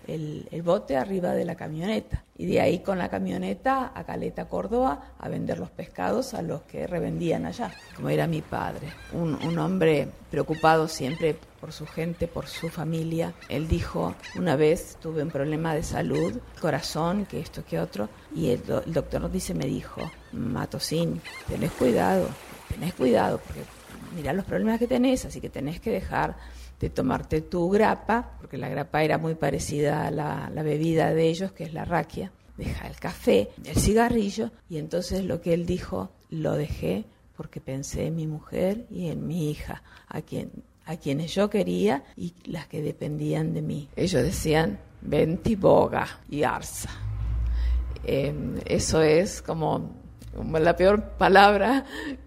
bote 0.63 0.95
arriba 0.95 1.31
de 1.31 1.43
la 1.43 1.55
camioneta. 1.55 2.23
Y 2.37 2.45
de 2.45 2.61
ahí 2.61 2.79
con 2.79 2.99
la 2.99 3.09
camioneta 3.09 3.91
a 3.95 4.03
Caleta, 4.03 4.45
Córdoba, 4.47 5.15
a 5.17 5.27
vender 5.27 5.57
los 5.57 5.71
pescados 5.71 6.35
a 6.35 6.43
los 6.43 6.61
que 6.63 6.85
revendían 6.85 7.47
allá, 7.47 7.73
como 7.95 8.09
era 8.09 8.27
mi 8.27 8.43
padre, 8.43 8.93
un, 9.11 9.57
hombre 9.57 10.07
preocupado 10.29 10.87
siempre 10.87 11.35
por 11.59 11.71
su 11.71 11.87
gente, 11.87 12.27
por 12.27 12.45
su 12.45 12.69
familia. 12.69 13.33
Él 13.49 13.67
dijo, 13.67 14.13
una 14.35 14.55
vez 14.55 14.97
tuve 15.01 15.23
un 15.23 15.31
problema 15.31 15.73
de 15.73 15.81
salud, 15.81 16.39
corazón, 16.61 17.25
que 17.25 17.39
esto, 17.39 17.65
que 17.65 17.79
otro, 17.79 18.07
y 18.35 18.51
el, 18.51 18.61
el 18.85 18.93
doctor 18.93 19.31
dice, 19.31 19.55
me 19.55 19.65
dijo, 19.65 20.01
Matosín, 20.33 21.21
tenés 21.47 21.71
cuidado, 21.71 22.27
tenés 22.69 22.93
cuidado, 22.93 23.39
porque 23.45 23.61
mira 24.15 24.33
los 24.33 24.45
problemas 24.45 24.79
que 24.79 24.87
tenés, 24.87 25.25
así 25.25 25.39
que 25.39 25.49
tenés 25.49 25.79
que 25.79 25.91
dejar 25.91 26.35
de 26.79 26.89
tomarte 26.89 27.41
tu 27.41 27.69
grapa, 27.69 28.31
porque 28.39 28.57
la 28.57 28.69
grapa 28.69 29.03
era 29.03 29.17
muy 29.17 29.35
parecida 29.35 30.07
a 30.07 30.11
la, 30.11 30.63
bebida 30.63 31.13
de 31.13 31.29
ellos, 31.29 31.51
que 31.51 31.63
es 31.63 31.73
la 31.73 31.85
raquia, 31.85 32.31
deja 32.57 32.87
el 32.87 32.97
café, 32.97 33.49
el 33.63 33.77
cigarrillo, 33.77 34.51
y 34.69 34.77
entonces 34.77 35.23
lo 35.23 35.41
que 35.41 35.53
él 35.53 35.65
dijo, 35.65 36.11
lo 36.29 36.53
dejé 36.53 37.05
porque 37.37 37.61
pensé 37.61 38.07
en 38.07 38.15
mi 38.15 38.27
mujer 38.27 38.85
y 38.91 39.07
en 39.07 39.25
mi 39.27 39.49
hija, 39.49 39.81
a 40.07 40.21
quien 40.21 40.51
a 40.85 40.97
quienes 40.97 41.33
yo 41.33 41.49
quería 41.49 42.03
y 42.15 42.33
las 42.45 42.67
que 42.67 42.81
dependían 42.81 43.53
de 43.53 43.61
mí. 43.61 43.89
Ellos 43.95 44.21
decían 44.21 44.79
Ventiboga 45.01 46.19
y 46.29 46.43
Arsa. 46.43 46.89
Em, 48.03 48.59
eso 48.65 49.01
es 49.01 49.41
como, 49.41 50.02
como, 50.35 50.59
la 50.59 50.75
peor 50.75 51.17
palabra 51.17 51.85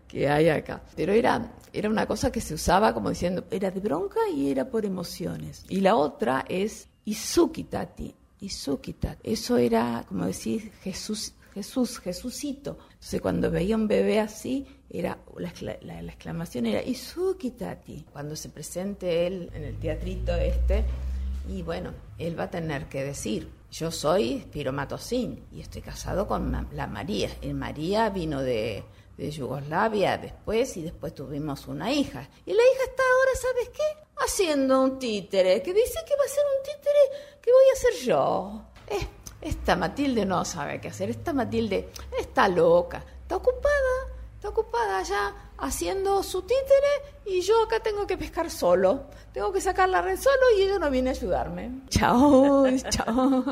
que 0.09 0.29
hay 0.29 0.49
acá. 0.49 0.83
Pero 0.95 1.13
era, 1.13 1.53
era 1.73 1.89
una 1.89 2.07
cosa 2.07 2.31
que 2.31 2.41
se 2.41 2.55
usaba 2.55 2.95
como 2.95 3.11
diciendo, 3.11 3.45
era 3.51 3.71
de 3.71 3.81
bronca 3.81 4.21
y 4.35 4.51
era 4.51 4.69
por 4.69 4.85
emociones. 4.85 5.65
Y 5.69 5.81
la 5.81 5.97
otra 5.97 6.45
es 6.49 6.89
Isukitati. 7.05 8.15
Isukitati. 8.41 9.33
Eso 9.33 9.57
era, 9.57 10.05
como 10.09 10.27
decir, 10.27 10.73
Jesús, 10.83 11.35
Jesús, 11.55 11.99
Jesucito. 11.99 12.79
Entonces 12.93 13.21
cuando 13.21 13.51
veía 13.51 13.77
un 13.77 13.89
bebé 13.89 14.21
así, 14.21 14.67
era 14.91 15.19
la, 15.39 15.53
la, 15.83 16.01
exclamación 16.13 16.67
era 16.67 16.83
Isukitati. 16.83 18.07
Cuando 18.13 18.37
se 18.37 18.51
presente 18.51 19.27
él 19.27 19.51
en 19.55 19.65
el 19.65 19.77
teatrito 19.79 20.35
este, 20.35 20.85
y 21.49 21.63
bueno, 21.63 21.93
él 22.19 22.39
va 22.39 22.45
a 22.45 22.51
tener 22.51 22.89
que 22.89 23.05
decir, 23.05 23.51
yo 23.71 23.91
soy 23.91 24.41
Spiro 24.41 24.73
y 25.53 25.61
estoy 25.61 25.83
casado 25.83 26.27
con 26.27 26.69
la 26.73 26.87
María. 26.87 27.31
Y 27.41 27.53
María 27.53 28.11
vino 28.11 28.43
de, 28.43 28.85
de 29.17 29.31
Yugoslavia 29.31 30.19
después 30.19 30.77
y 30.77 30.83
después 30.83 31.15
tuvimos 31.15 31.67
una 31.69 31.93
hija. 31.93 32.29
Y 32.45 32.53
la 32.53 32.63
hija 32.63 32.85
está 32.85 33.03
ahora, 33.03 33.31
¿sabes 33.41 33.69
qué? 33.71 34.07
Haciendo 34.25 34.83
un 34.83 34.99
títere, 34.99 35.63
que 35.63 35.73
dice 35.73 36.01
que 36.07 36.17
va 36.17 36.25
a 36.25 36.29
ser 36.29 36.45
un 36.57 36.63
títere 36.65 37.41
que 37.41 37.51
voy 37.51 37.65
a 37.71 37.73
hacer 37.73 38.07
yo. 38.07 38.63
Eh, 38.89 39.09
esta 39.41 39.77
Matilde 39.77 40.25
no 40.25 40.45
sabe 40.45 40.81
qué 40.81 40.89
hacer, 40.89 41.11
esta 41.11 41.33
Matilde 41.33 41.91
está 42.19 42.49
loca, 42.49 43.05
está 43.23 43.37
ocupada 43.37 44.16
ocupada 44.49 44.99
allá 44.99 45.35
haciendo 45.59 46.23
su 46.23 46.43
títere 46.43 47.17
y 47.25 47.41
yo 47.41 47.63
acá 47.63 47.81
tengo 47.81 48.07
que 48.07 48.17
pescar 48.17 48.51
solo. 48.51 49.05
Tengo 49.33 49.53
que 49.53 49.61
sacar 49.61 49.89
la 49.89 50.03
red 50.03 50.19
solo 50.19 50.41
y 50.57 50.63
ella 50.63 50.79
no 50.79 50.91
viene 50.91 51.11
a 51.11 51.13
ayudarme. 51.13 51.83
Chao, 51.89 52.67
chao. 52.91 53.45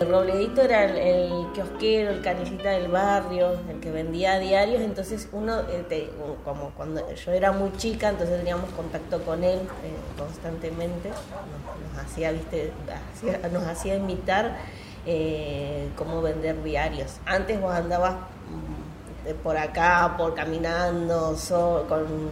El 0.00 0.08
Robledito 0.08 0.62
era 0.62 0.84
el, 0.84 1.52
kiosquero, 1.52 2.10
el 2.10 2.22
canillita 2.22 2.70
del 2.70 2.88
barrio, 2.88 3.52
el 3.68 3.80
que 3.80 3.90
vendía 3.90 4.38
diarios, 4.38 4.80
entonces 4.80 5.28
uno, 5.32 5.60
eh, 5.68 6.10
como 6.44 6.70
cuando 6.70 7.12
yo 7.14 7.32
era 7.32 7.52
muy 7.52 7.72
chica, 7.76 8.08
entonces 8.08 8.38
teníamos 8.38 8.70
contacto 8.70 9.22
con 9.22 9.44
él 9.44 9.58
eh, 9.58 10.18
constantemente, 10.18 11.10
nos, 11.10 12.04
hacía, 12.04 12.32
viste, 12.32 12.72
nos 13.52 13.64
hacía 13.64 13.96
imitar 13.96 14.56
eh, 15.06 15.88
cómo 15.96 16.22
vender 16.22 16.62
diarios. 16.62 17.16
Antes 17.26 17.60
vos 17.60 17.72
andabas 17.72 18.14
mm, 18.14 19.34
por 19.42 19.56
acá, 19.56 20.14
por 20.16 20.34
caminando, 20.34 21.36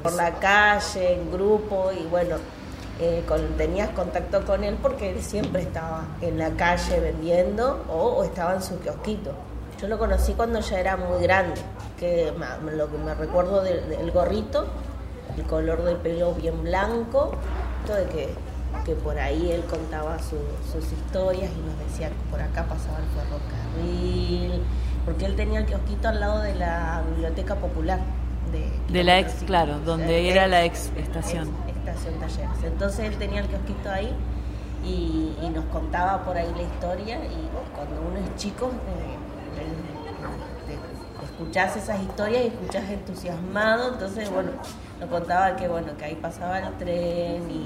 por 0.03 0.13
la 0.15 0.35
calle, 0.35 1.15
en 1.15 1.31
grupo 1.31 1.91
y 1.93 2.05
bueno, 2.07 2.37
eh, 3.01 3.23
tenías 3.57 3.91
contacto 3.91 4.45
con 4.45 4.65
él 4.65 4.77
porque 4.83 5.11
él 5.11 5.23
siempre 5.23 5.63
estaba 5.63 6.05
en 6.21 6.37
la 6.37 6.51
calle 6.51 6.99
vendiendo 6.99 7.85
o, 7.89 8.25
estaba 8.25 8.55
en 8.55 8.63
su 8.63 8.79
kiosquito. 8.81 9.33
Yo 9.81 9.87
lo 9.87 9.99
conocí 9.99 10.33
cuando 10.33 10.59
ya 10.59 10.81
era 10.81 10.97
muy 10.97 11.23
grande, 11.23 11.61
que 11.99 12.33
lo 12.73 12.91
que 12.91 12.99
me 12.99 13.15
recuerdo 13.15 13.63
del, 13.63 14.11
gorrito 14.11 14.67
el 15.37 15.45
color 15.45 15.85
de 15.85 15.95
pelo 15.95 16.35
bien 16.35 16.65
blanco, 16.65 17.31
todo 17.87 17.97
de 17.97 18.07
que, 18.07 18.35
que 18.85 18.95
por 18.95 19.19
ahí 19.19 19.51
él 19.51 19.65
contaba 19.65 20.19
sus 20.19 20.93
historias 20.93 21.51
y 21.51 21.69
nos 21.69 21.79
decía 21.91 22.09
que 22.09 22.31
por 22.31 22.41
acá 22.41 22.65
pasaba 22.65 22.99
el 22.99 23.05
ferrocarril, 23.15 24.63
porque 25.05 25.27
él 25.27 25.37
tenía 25.37 25.61
el 25.61 25.67
kiosquito 25.67 26.09
al 26.09 26.21
lado 26.21 26.41
de 26.41 26.55
la 26.55 27.03
biblioteca 27.11 27.57
popular. 27.57 28.01
De, 28.53 28.71
de 28.93 29.05
la 29.05 29.19
ex, 29.19 29.45
claro, 29.45 29.79
donde 29.81 30.31
era 30.31 30.47
la 30.47 30.65
ex 30.65 30.91
estación. 30.97 31.51
estación 31.67 32.15
Talleres. 32.15 32.65
Entonces 32.65 33.01
él 33.01 33.19
tenía 33.19 33.41
el 33.41 33.47
kiosquito 33.47 33.91
ahí 33.91 34.15
y, 34.85 35.35
nos 35.55 35.65
contaba 35.67 36.25
por 36.25 36.37
ahí 36.37 36.51
la 36.55 36.63
historia 36.63 37.17
y 37.17 37.49
cuando 37.75 38.01
uno 38.03 38.19
es 38.19 38.37
chico 38.37 38.67
eh, 38.69 39.29
escuchás 41.25 41.77
esas 41.77 42.01
historias 42.01 42.45
y 42.45 42.47
escuchás 42.49 42.89
entusiasmado, 42.91 43.93
entonces 43.95 44.31
bueno, 44.31 44.51
nos 45.01 45.09
contaba 45.09 45.57
que 45.57 45.69
bueno, 45.69 45.97
que 45.97 46.05
ahí 46.05 46.15
pasaba 46.17 46.59
el 46.59 46.73
tren 46.79 47.51
y 47.51 47.65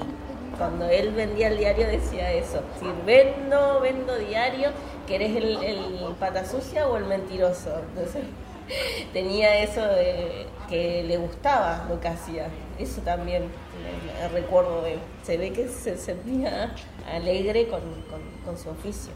cuando 0.57 0.87
él 0.87 1.11
vendía 1.11 1.47
el 1.47 1.57
diario 1.57 1.87
decía 1.87 2.31
eso, 2.31 2.61
si 2.79 2.85
vendo, 3.05 3.79
vendo 3.81 4.17
diario, 4.17 4.69
que 5.07 5.15
eres 5.15 5.35
el, 5.35 5.63
el 5.63 6.15
pata 6.19 6.45
sucia 6.45 6.87
o 6.87 6.97
el 6.97 7.05
mentiroso. 7.05 7.81
Entonces 7.89 8.23
tenía 9.13 9.63
eso 9.63 9.81
de 9.81 10.47
que 10.69 11.03
le 11.03 11.17
gustaba 11.17 11.85
lo 11.89 11.99
que 11.99 12.07
hacía. 12.07 12.47
Eso 12.79 13.01
también 13.01 13.49
recuerdo 14.31 14.81
de 14.81 14.93
él. 14.93 14.99
Se 15.23 15.37
ve 15.37 15.51
que 15.51 15.67
se 15.67 15.97
sentía 15.97 16.73
alegre 17.11 17.67
con, 17.67 17.81
con 18.45 18.57
su 18.57 18.69
oficio. 18.69 19.11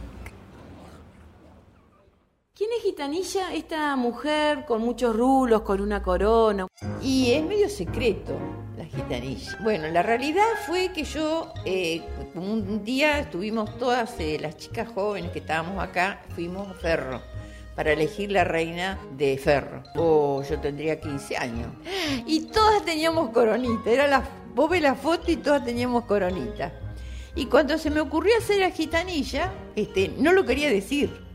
¿Quién 2.57 2.71
es 2.75 2.81
Gitanilla? 2.81 3.53
Esta 3.53 3.95
mujer 3.95 4.65
con 4.65 4.81
muchos 4.81 5.15
rulos, 5.15 5.61
con 5.61 5.79
una 5.79 6.01
corona. 6.01 6.65
Y 7.03 7.31
es 7.33 7.43
medio 7.43 7.69
secreto 7.69 8.35
la 8.75 8.83
gitanilla. 8.83 9.59
Bueno, 9.61 9.87
la 9.89 10.01
realidad 10.01 10.47
fue 10.65 10.91
que 10.91 11.03
yo, 11.03 11.53
eh, 11.65 12.01
un 12.33 12.83
día 12.83 13.19
estuvimos 13.19 13.77
todas 13.77 14.19
eh, 14.19 14.39
las 14.41 14.57
chicas 14.57 14.89
jóvenes 14.89 15.29
que 15.29 15.37
estábamos 15.37 15.83
acá, 15.83 16.23
fuimos 16.33 16.67
a 16.67 16.73
Ferro 16.73 17.21
para 17.75 17.93
elegir 17.93 18.31
la 18.31 18.43
reina 18.43 18.97
de 19.15 19.37
Ferro. 19.37 19.83
O 19.95 20.41
yo 20.41 20.59
tendría 20.59 20.99
15 20.99 21.37
años. 21.37 21.67
Y 22.25 22.47
todas 22.47 22.83
teníamos 22.83 23.29
coronita. 23.29 23.91
Era 23.91 24.07
la, 24.07 24.27
vos 24.55 24.67
ves 24.67 24.81
la 24.81 24.95
foto 24.95 25.29
y 25.29 25.35
todas 25.35 25.63
teníamos 25.63 26.05
coronita. 26.05 26.73
Y 27.35 27.45
cuando 27.45 27.77
se 27.77 27.91
me 27.91 27.99
ocurrió 27.99 28.35
hacer 28.35 28.57
la 28.57 28.71
gitanilla, 28.71 29.53
este, 29.75 30.11
no 30.17 30.31
lo 30.33 30.43
quería 30.43 30.71
decir 30.71 31.26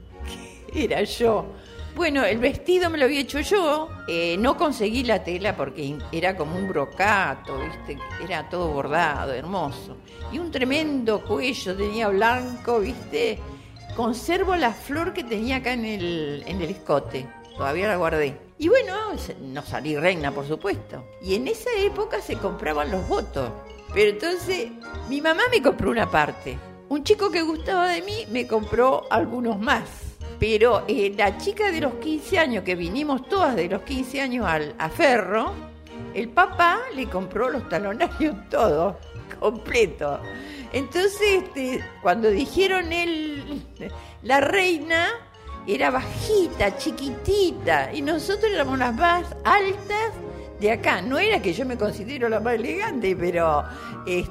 era 0.74 1.02
yo. 1.02 1.46
Bueno, 1.94 2.24
el 2.24 2.38
vestido 2.38 2.88
me 2.88 2.96
lo 2.96 3.04
había 3.04 3.20
hecho 3.20 3.40
yo, 3.40 3.90
eh, 4.08 4.36
no 4.38 4.56
conseguí 4.56 5.02
la 5.04 5.22
tela 5.22 5.54
porque 5.54 5.98
era 6.10 6.34
como 6.36 6.56
un 6.56 6.66
brocato, 6.66 7.58
¿viste? 7.58 7.98
era 8.24 8.48
todo 8.48 8.68
bordado, 8.68 9.34
hermoso. 9.34 9.98
Y 10.32 10.38
un 10.38 10.50
tremendo 10.50 11.22
cuello 11.22 11.76
tenía 11.76 12.08
blanco, 12.08 12.80
¿viste? 12.80 13.38
Conservo 13.94 14.56
la 14.56 14.72
flor 14.72 15.12
que 15.12 15.22
tenía 15.22 15.56
acá 15.56 15.74
en 15.74 15.84
el, 15.84 16.44
en 16.46 16.62
el 16.62 16.70
escote, 16.70 17.26
todavía 17.58 17.88
la 17.88 17.96
guardé. 17.96 18.38
Y 18.56 18.68
bueno, 18.68 18.94
no 19.42 19.62
salí 19.62 19.94
reina, 19.96 20.32
por 20.32 20.48
supuesto. 20.48 21.04
Y 21.20 21.34
en 21.34 21.48
esa 21.48 21.70
época 21.78 22.22
se 22.22 22.36
compraban 22.36 22.90
los 22.90 23.06
votos. 23.06 23.50
Pero 23.92 24.10
entonces 24.10 24.70
mi 25.10 25.20
mamá 25.20 25.42
me 25.50 25.60
compró 25.60 25.90
una 25.90 26.10
parte. 26.10 26.58
Un 26.88 27.04
chico 27.04 27.30
que 27.30 27.42
gustaba 27.42 27.88
de 27.88 28.02
mí 28.02 28.26
me 28.30 28.46
compró 28.46 29.04
algunos 29.10 29.58
más. 29.58 30.12
Pero 30.42 30.82
eh, 30.88 31.14
la 31.16 31.38
chica 31.38 31.70
de 31.70 31.80
los 31.80 31.94
15 31.94 32.37
años, 32.40 32.64
que 32.64 32.75
vinimos 32.75 33.28
todas 33.28 33.54
de 33.54 33.68
los 33.68 33.82
15 33.82 34.22
años 34.22 34.44
al, 34.44 34.75
a 34.76 34.88
Ferro, 34.88 35.52
el 36.14 36.30
papá 36.30 36.80
le 36.96 37.06
compró 37.06 37.49
los 37.49 37.68
talonarios 37.68 38.34
todos, 38.50 38.96
completo. 39.38 40.18
Entonces, 40.72 41.44
este, 41.44 41.84
cuando 42.02 42.28
dijeron 42.28 42.92
él, 42.92 43.62
la 44.25 44.40
reina 44.40 45.11
era 45.64 45.92
bajita, 45.92 46.76
chiquitita, 46.76 47.94
y 47.94 48.02
nosotros 48.02 48.50
éramos 48.52 48.81
las 48.81 48.96
más 48.96 49.24
altas 49.44 50.11
de 50.59 50.72
acá. 50.72 51.02
No 51.02 51.20
era 51.20 51.40
que 51.40 51.52
yo 51.52 51.64
me 51.64 51.78
considero 51.78 52.28
la 52.28 52.40
más 52.40 52.55
elegante, 52.55 53.14
pero 53.14 53.62
eh, 54.09 54.26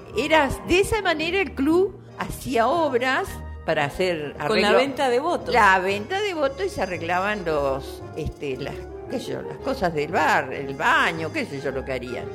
de 0.67 0.79
esa 0.81 1.01
manera 1.01 1.39
el 1.39 1.53
club 1.53 1.97
hacía 2.17 2.67
obras 2.67 3.29
para 3.65 3.85
hacer 3.85 4.35
con 4.47 4.61
la 4.61 4.73
venta 4.73 5.09
de 5.09 5.19
votos. 5.19 5.53
La 5.53 5.79
venta 5.79 6.21
de 6.21 6.33
votos 6.33 6.65
y 6.65 6.69
se 6.69 6.81
arreglaban 6.81 7.45
los 7.45 8.01
este 8.15 8.57
las 8.57 8.75
qué 9.09 9.19
sé 9.19 9.33
yo 9.33 9.41
las 9.41 9.57
cosas 9.57 9.93
del 9.93 10.11
bar 10.11 10.53
el 10.53 10.75
baño 10.75 11.31
qué 11.31 11.45
sé 11.45 11.61
yo 11.61 11.71
lo 11.71 11.85
que 11.85 11.93
harían. 11.93 12.25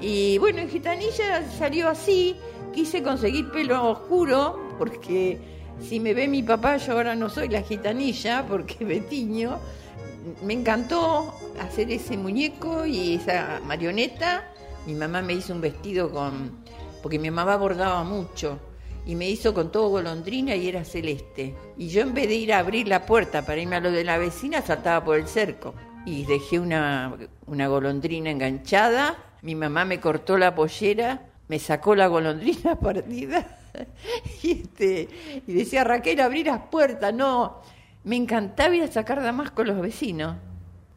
Y 0.00 0.38
bueno 0.38 0.60
en 0.60 0.68
gitanilla 0.68 1.48
salió 1.58 1.88
así 1.88 2.36
quise 2.74 3.02
conseguir 3.02 3.50
pelo 3.50 3.90
oscuro 3.90 4.74
porque 4.78 5.38
si 5.80 6.00
me 6.00 6.14
ve 6.14 6.26
mi 6.26 6.42
papá 6.42 6.78
yo 6.78 6.92
ahora 6.92 7.14
no 7.14 7.28
soy 7.28 7.48
la 7.48 7.62
gitanilla 7.62 8.44
porque 8.48 8.84
me 8.84 9.00
tiño 9.00 9.60
me 10.42 10.52
encantó 10.54 11.34
hacer 11.60 11.90
ese 11.90 12.16
muñeco 12.16 12.86
y 12.86 13.16
esa 13.16 13.60
marioneta. 13.64 14.48
Mi 14.86 14.94
mamá 14.94 15.20
me 15.20 15.32
hizo 15.32 15.52
un 15.52 15.60
vestido 15.60 16.10
con 16.10 16.62
porque 17.02 17.18
mi 17.18 17.30
mamá 17.30 17.56
bordaba 17.56 18.04
mucho 18.04 18.58
y 19.06 19.14
me 19.14 19.28
hizo 19.28 19.52
con 19.54 19.72
todo 19.72 19.88
golondrina 19.88 20.54
y 20.54 20.68
era 20.68 20.84
celeste. 20.84 21.54
Y 21.76 21.88
yo 21.88 22.02
en 22.02 22.14
vez 22.14 22.28
de 22.28 22.34
ir 22.34 22.52
a 22.52 22.58
abrir 22.58 22.88
la 22.88 23.06
puerta 23.06 23.44
para 23.44 23.60
irme 23.60 23.76
a 23.76 23.80
lo 23.80 23.90
de 23.90 24.04
la 24.04 24.18
vecina, 24.18 24.62
saltaba 24.62 25.04
por 25.04 25.18
el 25.18 25.26
cerco. 25.26 25.74
Y 26.04 26.24
dejé 26.24 26.58
una, 26.58 27.16
una 27.46 27.68
golondrina 27.68 28.30
enganchada, 28.30 29.16
mi 29.42 29.54
mamá 29.54 29.84
me 29.84 30.00
cortó 30.00 30.36
la 30.36 30.54
pollera, 30.54 31.26
me 31.48 31.58
sacó 31.58 31.94
la 31.94 32.08
golondrina 32.08 32.74
partida 32.80 33.58
y, 34.42 34.50
este, 34.52 35.08
y 35.46 35.52
decía, 35.52 35.84
Raquel, 35.84 36.20
abrí 36.20 36.44
las 36.44 36.60
puertas, 36.62 37.12
no. 37.14 37.60
Me 38.04 38.16
encantaba 38.16 38.74
ir 38.74 38.82
a 38.82 38.88
sacar 38.88 39.22
damasco 39.22 39.62
a 39.62 39.66
los 39.66 39.80
vecinos. 39.80 40.36